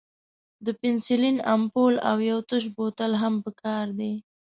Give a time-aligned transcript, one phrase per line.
[0.65, 4.13] د پنسلین امپول او یو تش بوتل هم پکار دی.